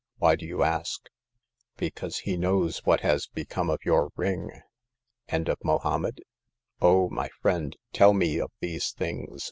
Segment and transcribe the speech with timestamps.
[0.17, 1.09] Why do you ask?
[1.41, 1.47] *'
[1.77, 4.49] Because he knows what has become of your ring."
[5.27, 6.21] And of Mohommed?
[6.81, 9.39] Oh, my friend, tell me of these things